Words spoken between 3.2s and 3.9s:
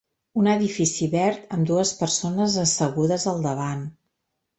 al davant.